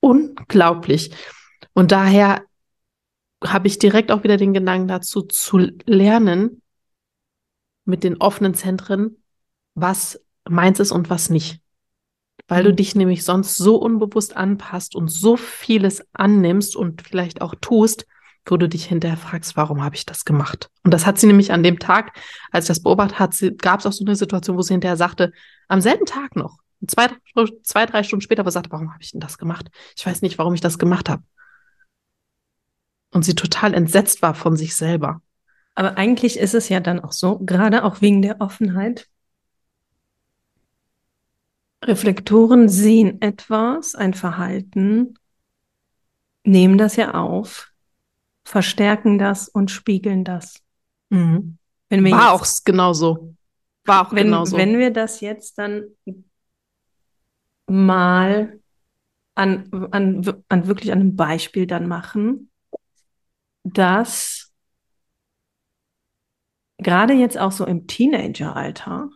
unglaublich. 0.00 1.14
Und 1.72 1.92
daher 1.92 2.42
habe 3.44 3.68
ich 3.68 3.78
direkt 3.78 4.10
auch 4.10 4.24
wieder 4.24 4.36
den 4.36 4.54
Gedanken 4.54 4.88
dazu 4.88 5.22
zu 5.22 5.58
lernen, 5.86 6.62
mit 7.84 8.02
den 8.04 8.16
offenen 8.16 8.54
Zentren, 8.54 9.22
was 9.74 10.20
meins 10.48 10.80
ist 10.80 10.92
und 10.92 11.10
was 11.10 11.30
nicht. 11.30 11.60
Weil 12.48 12.62
mhm. 12.62 12.68
du 12.68 12.74
dich 12.74 12.94
nämlich 12.94 13.24
sonst 13.24 13.56
so 13.56 13.76
unbewusst 13.76 14.36
anpasst 14.36 14.94
und 14.94 15.08
so 15.08 15.36
vieles 15.36 16.02
annimmst 16.12 16.76
und 16.76 17.02
vielleicht 17.02 17.42
auch 17.42 17.54
tust, 17.60 18.06
wo 18.46 18.56
du 18.56 18.68
dich 18.68 18.84
hinterher 18.86 19.16
fragst, 19.16 19.56
warum 19.56 19.82
habe 19.82 19.96
ich 19.96 20.04
das 20.04 20.24
gemacht? 20.24 20.70
Und 20.82 20.92
das 20.92 21.06
hat 21.06 21.18
sie 21.18 21.26
nämlich 21.26 21.52
an 21.52 21.62
dem 21.62 21.78
Tag, 21.78 22.12
als 22.50 22.64
ich 22.64 22.68
das 22.68 22.82
beobachtet 22.82 23.18
hat, 23.18 23.34
gab 23.58 23.80
es 23.80 23.86
auch 23.86 23.92
so 23.92 24.04
eine 24.04 24.16
Situation, 24.16 24.56
wo 24.56 24.62
sie 24.62 24.74
hinterher 24.74 24.96
sagte, 24.96 25.32
am 25.68 25.80
selben 25.80 26.04
Tag 26.04 26.36
noch, 26.36 26.58
zwei, 26.86 27.08
zwei 27.62 27.86
drei 27.86 28.02
Stunden 28.02 28.22
später, 28.22 28.40
aber 28.40 28.50
sagte, 28.50 28.70
warum 28.70 28.92
habe 28.92 29.02
ich 29.02 29.12
denn 29.12 29.20
das 29.20 29.38
gemacht? 29.38 29.70
Ich 29.96 30.04
weiß 30.04 30.22
nicht, 30.22 30.38
warum 30.38 30.54
ich 30.54 30.60
das 30.60 30.78
gemacht 30.78 31.08
habe. 31.08 31.22
Und 33.12 33.24
sie 33.24 33.34
total 33.34 33.74
entsetzt 33.74 34.22
war 34.22 34.34
von 34.34 34.56
sich 34.56 34.74
selber. 34.74 35.22
Aber 35.74 35.96
eigentlich 35.96 36.38
ist 36.38 36.54
es 36.54 36.68
ja 36.68 36.80
dann 36.80 37.00
auch 37.00 37.12
so, 37.12 37.38
gerade 37.38 37.84
auch 37.84 38.00
wegen 38.00 38.22
der 38.22 38.40
Offenheit. 38.40 39.08
Reflektoren 41.82 42.68
sehen 42.68 43.20
etwas, 43.20 43.94
ein 43.94 44.14
Verhalten, 44.14 45.14
nehmen 46.44 46.78
das 46.78 46.96
ja 46.96 47.14
auf, 47.14 47.70
verstärken 48.44 49.18
das 49.18 49.48
und 49.48 49.70
spiegeln 49.70 50.24
das. 50.24 50.60
Mhm. 51.10 51.58
Wenn 51.88 52.04
wir 52.04 52.12
War 52.12 52.32
auch 52.32 52.46
genauso. 52.64 53.34
War 53.84 54.06
auch 54.06 54.12
wenn, 54.12 54.26
genauso. 54.26 54.56
Wenn 54.56 54.78
wir 54.78 54.90
das 54.90 55.20
jetzt 55.20 55.58
dann 55.58 55.84
mal 57.66 58.60
an, 59.34 59.68
an, 59.90 60.44
an 60.48 60.66
wirklich 60.66 60.92
einem 60.92 61.16
Beispiel 61.16 61.66
dann 61.66 61.88
machen, 61.88 62.50
dass 63.64 64.52
gerade 66.78 67.14
jetzt 67.14 67.38
auch 67.38 67.52
so 67.52 67.66
im 67.66 67.86
Teenageralter, 67.86 69.10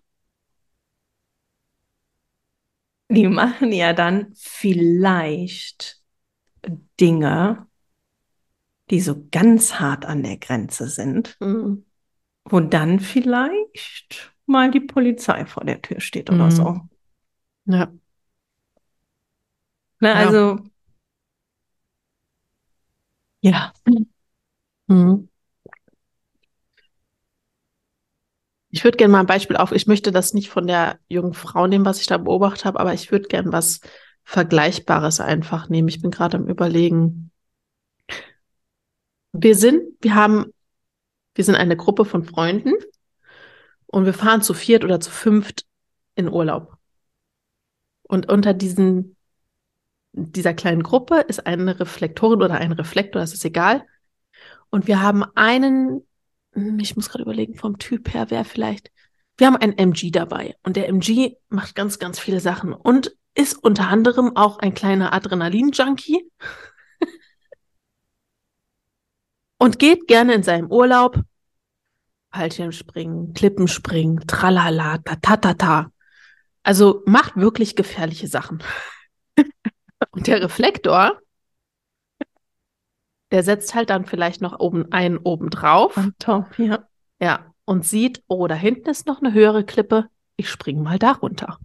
die 3.11 3.27
machen 3.29 3.73
ja 3.73 3.93
dann 3.93 4.33
vielleicht 4.35 6.03
Dinge, 7.01 7.67
die 8.91 9.01
so 9.01 9.27
ganz 9.31 9.75
hart 9.75 10.07
an 10.07 10.23
der 10.23 10.39
Grenze 10.39 10.89
sind, 10.89 11.37
mhm. 11.41 11.85
wo 12.45 12.61
dann 12.61 13.01
vielleicht 13.01 14.35
mal 14.47 14.71
die 14.71 14.81
Polizei 14.81 15.45
vor 15.45 15.65
der 15.65 15.83
Tür 15.83 16.01
steht 16.01 16.31
oder 16.31 16.47
mhm. 16.47 16.51
so. 16.51 16.81
Ja. 17.67 17.93
Na, 20.01 20.15
also, 20.15 20.59
ja. 23.43 23.73
Mhm. 24.89 25.29
Ich 28.71 28.85
würde 28.85 28.97
gerne 28.97 29.13
mal 29.13 29.21
ein 29.21 29.27
Beispiel 29.27 29.57
auf. 29.57 29.73
Ich 29.73 29.87
möchte 29.87 30.13
das 30.13 30.35
nicht 30.35 30.51
von 30.51 30.67
der 30.67 30.99
jungen 31.09 31.35
Frau 31.35 31.67
nehmen, 31.67 31.85
was 31.85 32.01
ich 32.01 32.07
da 32.07 32.19
beobachtet 32.19 32.65
habe, 32.67 32.81
aber 32.81 32.93
ich 32.95 33.11
würde 33.11 33.29
gerne 33.29 33.53
was 33.53 33.81
Vergleichbares 34.25 35.21
einfach 35.21 35.69
nehmen. 35.69 35.89
Ich 35.89 36.03
bin 36.03 36.11
gerade 36.11 36.37
am 36.37 36.47
Überlegen. 36.47 37.31
Wir 39.33 39.55
sind, 39.55 39.83
wir 40.01 40.15
haben, 40.15 40.53
wir 41.35 41.45
sind 41.45 41.55
eine 41.55 41.77
Gruppe 41.77 42.05
von 42.05 42.25
Freunden 42.25 42.75
und 43.87 44.05
wir 44.05 44.15
fahren 44.15 44.43
zu 44.43 44.53
viert 44.55 44.85
oder 44.85 45.01
zu 45.01 45.11
fünft 45.11 45.65
in 46.15 46.29
Urlaub. 46.29 46.77
Und 48.03 48.29
unter 48.29 48.55
diesen, 48.55 49.17
dieser 50.19 50.55
kleinen 50.55 50.83
Gruppe 50.83 51.21
ist 51.21 51.47
eine 51.47 51.79
Reflektorin 51.79 52.43
oder 52.43 52.55
ein 52.55 52.73
Reflektor, 52.73 53.21
das 53.21 53.35
ist 53.35 53.45
egal. 53.45 53.85
Und 54.71 54.87
wir 54.87 55.01
haben 55.01 55.25
einen 55.35 56.03
hm, 56.59 56.79
ich 56.81 56.97
muss 56.97 57.09
gerade 57.09 57.23
überlegen, 57.23 57.55
vom 57.55 57.79
Typ 57.79 58.13
her, 58.13 58.27
wer 58.31 58.45
vielleicht. 58.45 58.91
Wir 59.37 59.47
haben 59.47 59.57
einen 59.57 59.79
MG 59.79 60.11
dabei 60.11 60.57
und 60.63 60.77
der 60.77 60.89
MG 60.89 61.37
macht 61.49 61.75
ganz, 61.75 61.99
ganz 61.99 62.19
viele 62.19 62.41
Sachen 62.41 62.73
und 62.73 63.17
ist 63.35 63.55
unter 63.55 63.89
anderem 63.89 64.37
auch 64.37 64.59
ein 64.59 64.75
kleiner 64.75 65.13
Adrenalin-Junkie 65.13 66.29
und 69.59 69.79
geht 69.79 70.09
gerne 70.09 70.35
in 70.35 70.43
seinem 70.43 70.71
Urlaub 70.71 71.21
Fallschirmspringen, 72.33 73.33
Klippenspringen, 73.33 74.27
tralala, 74.27 74.99
tatatata. 74.99 75.91
Also 76.63 77.03
macht 77.07 77.37
wirklich 77.37 77.75
gefährliche 77.75 78.27
Sachen. 78.29 78.63
und 80.19 80.27
der 80.27 80.43
Reflektor 80.43 81.19
der 83.31 83.43
setzt 83.43 83.75
halt 83.75 83.91
dann 83.91 84.07
vielleicht 84.07 84.41
noch 84.41 84.59
oben 84.59 84.91
einen 84.93 85.19
oben 85.19 85.51
drauf. 85.51 85.97
On 85.97 86.15
top, 86.19 86.59
ja. 86.59 86.85
Ja. 87.21 87.47
Und 87.65 87.85
sieht, 87.85 88.23
oh, 88.29 88.47
da 88.47 88.55
hinten 88.55 88.89
ist 88.89 89.07
noch 89.07 89.21
eine 89.21 89.35
höhere 89.35 89.65
Klippe. 89.65 90.09
Ich 90.37 90.49
springe 90.49 90.83
mal 90.83 90.99
da 90.99 91.13
runter. 91.13 91.59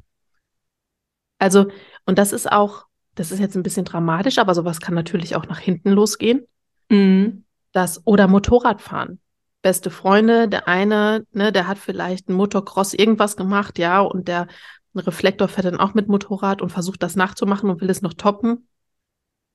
Also, 1.39 1.67
und 2.05 2.17
das 2.17 2.33
ist 2.33 2.51
auch, 2.51 2.85
das 3.15 3.31
ist 3.31 3.39
jetzt 3.39 3.55
ein 3.55 3.63
bisschen 3.63 3.85
dramatisch, 3.85 4.37
aber 4.37 4.53
sowas 4.55 4.81
kann 4.81 4.95
natürlich 4.95 5.35
auch 5.35 5.47
nach 5.47 5.59
hinten 5.59 5.91
losgehen. 5.91 6.45
Mhm. 6.89 7.45
Das, 7.71 8.05
oder 8.05 8.27
Motorradfahren. 8.27 9.19
Beste 9.61 9.89
Freunde, 9.89 10.49
der 10.49 10.67
eine, 10.67 11.25
ne, 11.31 11.53
der 11.53 11.67
hat 11.67 11.77
vielleicht 11.77 12.27
ein 12.27 12.33
Motocross 12.33 12.93
irgendwas 12.93 13.37
gemacht, 13.37 13.79
ja, 13.79 14.01
und 14.01 14.27
der 14.27 14.47
ein 14.93 14.99
Reflektor 14.99 15.47
fährt 15.47 15.65
dann 15.65 15.79
auch 15.79 15.93
mit 15.93 16.07
Motorrad 16.07 16.61
und 16.61 16.71
versucht 16.71 17.01
das 17.01 17.15
nachzumachen 17.15 17.69
und 17.69 17.81
will 17.81 17.89
es 17.89 18.01
noch 18.01 18.13
toppen. 18.13 18.67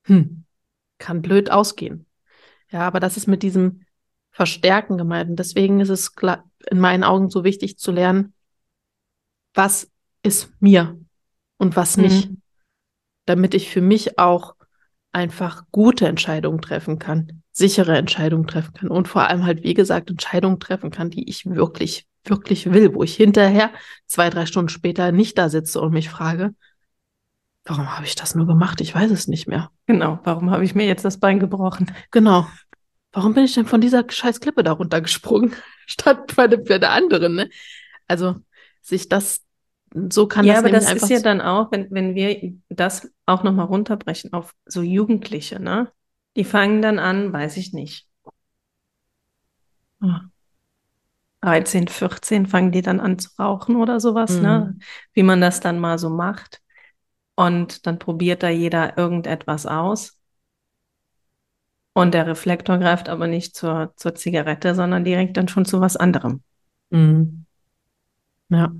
Hm, 0.03 0.45
kann 0.97 1.21
blöd 1.21 1.51
ausgehen. 1.51 2.05
Ja, 2.71 2.81
aber 2.81 2.99
das 2.99 3.17
ist 3.17 3.27
mit 3.27 3.43
diesem 3.43 3.85
Verstärken 4.31 4.97
gemeint. 4.97 5.29
Und 5.29 5.37
deswegen 5.37 5.79
ist 5.79 5.89
es 5.89 6.11
in 6.69 6.79
meinen 6.79 7.03
Augen 7.03 7.29
so 7.29 7.43
wichtig 7.43 7.77
zu 7.77 7.91
lernen, 7.91 8.33
was 9.53 9.91
ist 10.23 10.51
mir 10.59 10.99
und 11.57 11.75
was 11.75 11.97
mhm. 11.97 12.03
nicht, 12.03 12.29
damit 13.25 13.53
ich 13.53 13.69
für 13.69 13.81
mich 13.81 14.19
auch 14.19 14.55
einfach 15.11 15.63
gute 15.71 16.07
Entscheidungen 16.07 16.61
treffen 16.61 16.99
kann, 16.99 17.43
sichere 17.51 17.97
Entscheidungen 17.97 18.47
treffen 18.47 18.73
kann 18.73 18.89
und 18.89 19.07
vor 19.07 19.27
allem 19.27 19.45
halt, 19.45 19.63
wie 19.63 19.73
gesagt, 19.73 20.09
Entscheidungen 20.09 20.59
treffen 20.59 20.91
kann, 20.91 21.09
die 21.09 21.27
ich 21.27 21.45
wirklich, 21.45 22.07
wirklich 22.25 22.71
will, 22.71 22.93
wo 22.93 23.03
ich 23.03 23.15
hinterher 23.15 23.71
zwei, 24.05 24.29
drei 24.29 24.45
Stunden 24.45 24.69
später 24.69 25.11
nicht 25.11 25.37
da 25.37 25.49
sitze 25.49 25.81
und 25.81 25.93
mich 25.93 26.09
frage, 26.09 26.53
warum 27.65 27.95
habe 27.95 28.05
ich 28.05 28.15
das 28.15 28.35
nur 28.35 28.47
gemacht? 28.47 28.81
Ich 28.81 28.93
weiß 28.93 29.11
es 29.11 29.27
nicht 29.27 29.47
mehr. 29.47 29.71
Genau, 29.85 30.19
warum 30.23 30.51
habe 30.51 30.63
ich 30.63 30.75
mir 30.75 30.85
jetzt 30.85 31.05
das 31.05 31.19
Bein 31.19 31.39
gebrochen? 31.39 31.91
Genau. 32.11 32.47
Warum 33.11 33.33
bin 33.33 33.43
ich 33.43 33.53
denn 33.53 33.65
von 33.65 33.81
dieser 33.81 34.05
scheiß 34.07 34.39
Klippe 34.39 34.63
da 34.63 34.73
runtergesprungen, 34.73 35.55
statt 35.87 36.35
bei 36.35 36.47
der, 36.47 36.57
bei 36.57 36.77
der 36.77 36.91
anderen? 36.91 37.35
Ne? 37.35 37.49
Also 38.07 38.35
sich 38.81 39.09
das, 39.09 39.43
so 39.93 40.27
kann 40.27 40.45
ja, 40.45 40.53
das 40.55 40.63
aber 40.63 40.71
das 40.71 40.91
ist 40.93 41.09
ja 41.09 41.19
dann 41.19 41.41
auch, 41.41 41.71
wenn, 41.71 41.89
wenn 41.89 42.15
wir 42.15 42.53
das 42.69 43.11
auch 43.25 43.43
nochmal 43.43 43.65
runterbrechen 43.65 44.33
auf 44.33 44.53
so 44.65 44.81
Jugendliche, 44.81 45.59
ne? 45.59 45.91
Die 46.35 46.43
fangen 46.43 46.81
dann 46.81 46.99
an, 46.99 47.33
weiß 47.33 47.57
ich 47.57 47.73
nicht. 47.73 48.07
13, 51.41 51.87
14 51.87 52.47
fangen 52.47 52.71
die 52.71 52.81
dann 52.81 52.99
an 52.99 53.17
zu 53.17 53.29
rauchen 53.39 53.77
oder 53.77 53.99
sowas, 53.99 54.31
ne? 54.31 54.37
mhm. 54.37 54.43
ne? 54.43 54.79
Wie 55.13 55.23
man 55.23 55.41
das 55.41 55.59
dann 55.59 55.79
mal 55.79 55.97
so 55.97 56.09
macht. 56.09 56.61
Und 57.35 57.87
dann 57.87 57.99
probiert 57.99 58.43
da 58.43 58.49
jeder 58.49 58.97
irgendetwas 58.97 59.65
aus. 59.65 60.19
Und 61.93 62.13
der 62.13 62.27
Reflektor 62.27 62.77
greift 62.77 63.09
aber 63.09 63.27
nicht 63.27 63.55
zur, 63.55 63.93
zur 63.95 64.15
Zigarette, 64.15 64.75
sondern 64.75 65.05
direkt 65.05 65.37
dann 65.37 65.47
schon 65.47 65.65
zu 65.65 65.79
was 65.79 65.95
anderem. 65.95 66.41
Mhm. 66.89 67.45
Ja. 68.49 68.73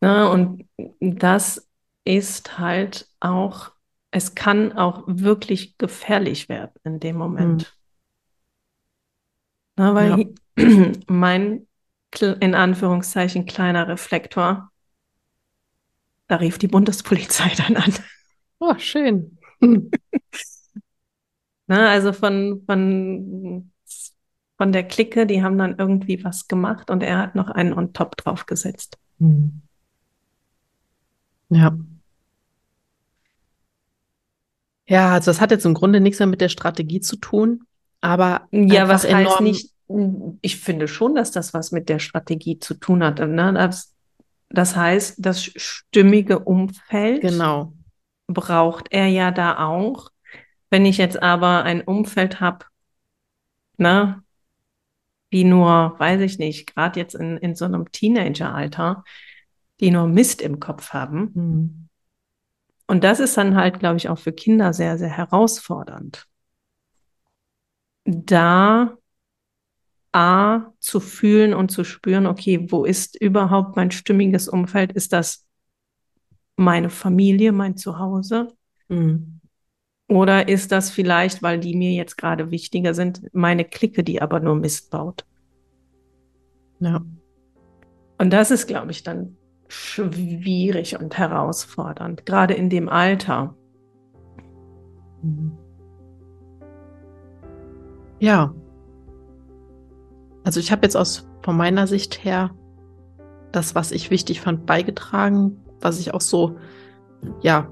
Ne, 0.00 0.30
und 0.30 0.68
das 1.00 1.68
ist 2.04 2.58
halt 2.58 3.08
auch, 3.20 3.72
es 4.10 4.34
kann 4.34 4.72
auch 4.72 5.04
wirklich 5.06 5.78
gefährlich 5.78 6.48
werden 6.48 6.74
in 6.84 7.00
dem 7.00 7.16
Moment. 7.16 7.62
Mhm. 7.62 7.78
Na, 9.76 9.94
weil 9.94 10.34
ja. 10.56 10.92
mein 11.06 11.67
in 12.40 12.54
Anführungszeichen 12.54 13.46
kleiner 13.46 13.88
Reflektor 13.88 14.70
da 16.28 16.36
rief 16.36 16.58
die 16.58 16.68
Bundespolizei 16.68 17.50
dann 17.56 17.76
an. 17.76 17.94
Oh, 18.60 18.74
schön. 18.78 19.38
Na, 21.66 21.90
also 21.90 22.12
von, 22.12 22.62
von, 22.66 23.72
von 24.56 24.72
der 24.72 24.84
Clique, 24.84 25.26
die 25.26 25.42
haben 25.42 25.58
dann 25.58 25.76
irgendwie 25.78 26.22
was 26.22 26.48
gemacht 26.48 26.90
und 26.90 27.02
er 27.02 27.18
hat 27.18 27.34
noch 27.34 27.48
einen 27.48 27.72
on 27.72 27.92
top 27.92 28.16
draufgesetzt. 28.16 28.98
Hm. 29.18 29.62
Ja. 31.50 31.76
Ja, 34.86 35.12
also 35.12 35.30
das 35.30 35.40
hat 35.40 35.50
jetzt 35.50 35.66
im 35.66 35.74
Grunde 35.74 36.00
nichts 36.00 36.18
mehr 36.18 36.26
mit 36.26 36.40
der 36.40 36.48
Strategie 36.48 37.00
zu 37.00 37.16
tun, 37.16 37.64
aber 38.00 38.48
Ja, 38.50 38.88
was 38.88 39.04
heißt 39.10 39.40
nicht, 39.40 39.72
ich 40.42 40.60
finde 40.60 40.88
schon, 40.88 41.14
dass 41.14 41.30
das 41.30 41.54
was 41.54 41.72
mit 41.72 41.88
der 41.88 41.98
Strategie 41.98 42.58
zu 42.58 42.74
tun 42.74 43.02
hat. 43.02 43.18
Ne? 43.18 43.52
Das, 43.54 43.94
das 44.50 44.76
heißt, 44.76 45.16
das 45.18 45.42
stimmige 45.42 46.40
Umfeld 46.40 47.22
Genau. 47.22 47.72
braucht 48.26 48.88
er 48.90 49.06
ja 49.06 49.30
da 49.30 49.66
auch. 49.66 50.10
Wenn 50.70 50.84
ich 50.84 50.98
jetzt 50.98 51.22
aber 51.22 51.62
ein 51.62 51.80
Umfeld 51.80 52.40
habe, 52.40 52.66
ne, 53.78 54.22
die 55.32 55.44
nur, 55.44 55.94
weiß 55.98 56.20
ich 56.22 56.38
nicht, 56.38 56.74
gerade 56.74 57.00
jetzt 57.00 57.14
in, 57.14 57.36
in 57.38 57.54
so 57.54 57.64
einem 57.64 57.90
Teenageralter, 57.90 59.04
die 59.80 59.90
nur 59.90 60.06
Mist 60.06 60.42
im 60.42 60.60
Kopf 60.60 60.92
haben. 60.92 61.32
Hm. 61.34 61.88
Und 62.86 63.04
das 63.04 63.20
ist 63.20 63.36
dann 63.36 63.54
halt, 63.54 63.78
glaube 63.78 63.96
ich, 63.98 64.08
auch 64.08 64.18
für 64.18 64.32
Kinder 64.32 64.72
sehr, 64.72 64.98
sehr 64.98 65.10
herausfordernd. 65.10 66.26
Da 68.04 68.96
A, 70.12 70.72
zu 70.80 71.00
fühlen 71.00 71.54
und 71.54 71.70
zu 71.70 71.84
spüren, 71.84 72.26
okay, 72.26 72.66
wo 72.70 72.84
ist 72.84 73.20
überhaupt 73.20 73.76
mein 73.76 73.90
stimmiges 73.90 74.48
Umfeld? 74.48 74.92
Ist 74.92 75.12
das 75.12 75.46
meine 76.56 76.90
Familie, 76.90 77.52
mein 77.52 77.76
Zuhause? 77.76 78.48
Hm. 78.88 79.40
Oder 80.08 80.48
ist 80.48 80.72
das 80.72 80.90
vielleicht, 80.90 81.42
weil 81.42 81.60
die 81.60 81.76
mir 81.76 81.92
jetzt 81.92 82.16
gerade 82.16 82.50
wichtiger 82.50 82.94
sind, 82.94 83.22
meine 83.34 83.64
Clique, 83.64 84.02
die 84.02 84.22
aber 84.22 84.40
nur 84.40 84.56
Mist 84.56 84.90
baut? 84.90 85.26
Ja. 86.80 87.04
Und 88.16 88.32
das 88.32 88.50
ist, 88.50 88.66
glaube 88.66 88.90
ich, 88.90 89.02
dann 89.02 89.36
schwierig 89.68 90.98
und 90.98 91.18
herausfordernd, 91.18 92.24
gerade 92.24 92.54
in 92.54 92.70
dem 92.70 92.88
Alter. 92.88 93.54
Mhm. 95.22 95.58
Ja. 98.18 98.54
Also 100.48 100.60
ich 100.60 100.72
habe 100.72 100.80
jetzt 100.84 100.96
aus 100.96 101.28
von 101.42 101.58
meiner 101.58 101.86
Sicht 101.86 102.24
her 102.24 102.52
das, 103.52 103.74
was 103.74 103.92
ich 103.92 104.10
wichtig 104.10 104.40
fand, 104.40 104.64
beigetragen, 104.64 105.62
was 105.82 106.00
ich 106.00 106.14
auch 106.14 106.22
so 106.22 106.56
ja 107.42 107.68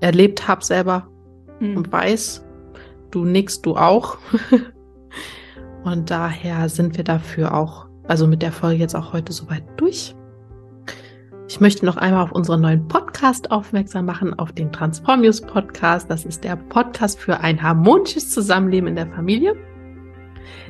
erlebt 0.00 0.48
habe 0.48 0.64
selber 0.64 1.06
und 1.60 1.92
weiß. 1.92 2.44
Du 3.12 3.24
nix, 3.24 3.62
du 3.62 3.76
auch. 3.76 4.18
und 5.84 6.10
daher 6.10 6.68
sind 6.68 6.96
wir 6.96 7.04
dafür 7.04 7.54
auch, 7.54 7.86
also 8.08 8.26
mit 8.26 8.42
der 8.42 8.50
Folge 8.50 8.80
jetzt 8.80 8.96
auch 8.96 9.12
heute 9.12 9.32
soweit 9.32 9.62
durch. 9.76 10.16
Ich 11.46 11.60
möchte 11.60 11.86
noch 11.86 11.98
einmal 11.98 12.24
auf 12.24 12.32
unseren 12.32 12.62
neuen 12.62 12.88
Podcast 12.88 13.52
aufmerksam 13.52 14.06
machen, 14.06 14.36
auf 14.36 14.50
den 14.50 14.72
Transformius 14.72 15.40
Podcast. 15.40 16.10
Das 16.10 16.24
ist 16.24 16.42
der 16.42 16.56
Podcast 16.56 17.20
für 17.20 17.38
ein 17.38 17.62
harmonisches 17.62 18.28
Zusammenleben 18.28 18.88
in 18.88 18.96
der 18.96 19.06
Familie. 19.06 19.54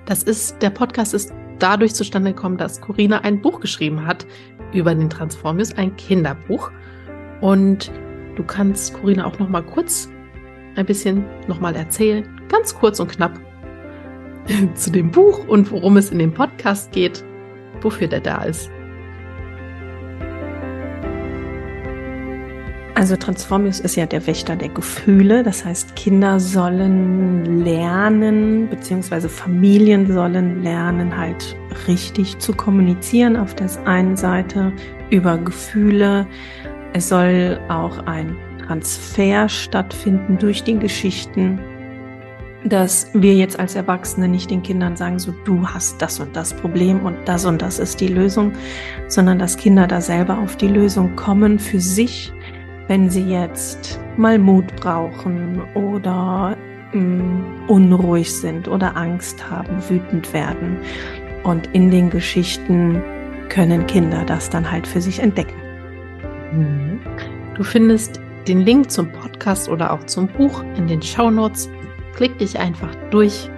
Das 0.07 0.23
ist, 0.23 0.61
der 0.63 0.71
Podcast 0.71 1.15
ist 1.15 1.33
dadurch 1.59 1.95
zustande 1.95 2.33
gekommen, 2.33 2.57
dass 2.57 2.81
Corinna 2.81 3.21
ein 3.21 3.41
Buch 3.41 3.61
geschrieben 3.61 4.07
hat 4.07 4.27
über 4.73 4.95
den 4.95 5.11
Transformius, 5.11 5.77
ein 5.77 5.97
Kinderbuch. 5.97 6.71
Und 7.41 7.91
du 8.37 8.45
kannst 8.45 8.95
Corinna 8.95 9.27
auch 9.27 9.39
noch 9.39 9.49
mal 9.49 9.63
kurz 9.63 10.09
ein 10.77 10.87
bisschen 10.87 11.25
noch 11.49 11.61
mal 11.61 11.75
erzählen, 11.75 12.25
ganz 12.49 12.75
kurz 12.75 13.01
und 13.01 13.11
knapp 13.11 13.39
zu 14.75 14.91
dem 14.91 15.11
Buch 15.11 15.47
und 15.49 15.71
worum 15.71 15.97
es 15.97 16.11
in 16.11 16.19
dem 16.19 16.33
Podcast 16.33 16.93
geht, 16.93 17.25
wofür 17.83 18.07
der 18.07 18.21
da 18.21 18.45
ist. 18.45 18.71
Also 22.99 23.15
Transformius 23.15 23.79
ist 23.79 23.95
ja 23.95 24.07
der 24.07 24.27
Wächter 24.27 24.57
der 24.57 24.71
Gefühle. 24.71 25.45
Das 25.45 25.65
heißt, 25.65 25.95
Kinder 25.95 26.41
sollen 26.41 27.65
lernen, 27.65 28.69
beziehungsweise 28.69 29.29
Familien 29.29 30.13
sollen 30.13 30.65
lernen, 30.65 31.17
halt 31.17 31.57
richtig 31.87 32.41
zu 32.41 32.53
kommunizieren 32.53 33.37
auf 33.37 33.55
der 33.55 33.69
einen 33.87 34.17
Seite 34.17 34.73
über 35.11 35.39
Gefühle. 35.39 36.27
Es 36.93 37.09
soll 37.09 37.61
auch 37.69 38.05
ein 38.07 38.37
Transfer 38.67 39.49
stattfinden 39.49 40.37
durch 40.37 40.65
die 40.65 40.77
Geschichten, 40.77 41.61
dass 42.65 43.11
wir 43.15 43.35
jetzt 43.35 43.61
als 43.61 43.77
Erwachsene 43.77 44.27
nicht 44.27 44.51
den 44.51 44.65
Kindern 44.65 44.97
sagen, 44.97 45.21
so 45.21 45.33
du 45.45 45.65
hast 45.69 46.03
das 46.03 46.19
und 46.19 46.35
das 46.35 46.53
Problem 46.53 47.07
und 47.07 47.17
das 47.27 47.45
und 47.45 47.63
das 47.63 47.79
ist 47.79 48.01
die 48.01 48.09
Lösung, 48.09 48.55
sondern 49.07 49.39
dass 49.39 49.57
Kinder 49.57 49.87
da 49.87 50.01
selber 50.01 50.39
auf 50.41 50.57
die 50.57 50.67
Lösung 50.67 51.15
kommen 51.15 51.61
für 51.61 51.79
sich 51.79 52.33
wenn 52.89 53.09
sie 53.09 53.25
jetzt 53.25 54.01
mal 54.17 54.39
Mut 54.39 54.75
brauchen 54.77 55.63
oder 55.75 56.57
mh, 56.93 57.69
unruhig 57.69 58.35
sind 58.35 58.67
oder 58.67 58.97
Angst 58.97 59.49
haben, 59.49 59.79
wütend 59.89 60.33
werden. 60.33 60.79
Und 61.45 61.69
in 61.75 61.91
den 61.91 62.11
Geschichten 62.11 63.03
können 63.49 63.87
Kinder 63.87 64.25
das 64.25 64.51
dann 64.51 64.71
halt 64.71 64.87
für 64.87 65.01
sich 65.01 65.21
entdecken. 65.21 65.57
Mhm. 66.53 67.01
Du 67.55 67.63
findest 67.63 68.21
den 68.47 68.61
Link 68.61 68.91
zum 68.91 69.11
Podcast 69.13 69.69
oder 69.69 69.93
auch 69.93 70.05
zum 70.05 70.27
Buch 70.29 70.65
in 70.77 70.87
den 70.87 71.03
Show 71.03 71.31
Notes. 71.31 71.69
Klick 72.15 72.39
dich 72.39 72.59
einfach 72.59 72.95
durch. 73.11 73.51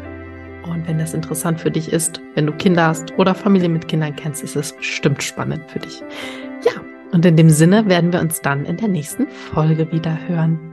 Und 0.65 0.87
wenn 0.87 0.99
das 0.99 1.15
interessant 1.15 1.61
für 1.61 1.71
dich 1.71 1.93
ist, 1.93 2.21
wenn 2.35 2.47
du 2.47 2.53
Kinder 2.53 2.87
hast 2.89 3.17
oder 3.19 3.35
Familie 3.35 3.69
mit 3.69 3.89
Kindern 3.89 4.15
kennst, 4.15 4.43
ist 4.43 4.57
es 4.57 4.73
bestimmt 4.73 5.23
spannend 5.23 5.63
für 5.71 5.79
dich. 5.79 6.03
Ja, 6.65 6.73
und 7.13 7.25
in 7.25 7.37
dem 7.37 7.51
Sinne 7.51 7.89
werden 7.89 8.13
wir 8.13 8.21
uns 8.21 8.41
dann 8.41 8.65
in 8.65 8.77
der 8.77 8.89
nächsten 8.89 9.29
Folge 9.29 9.91
wieder 9.93 10.17
hören. 10.29 10.70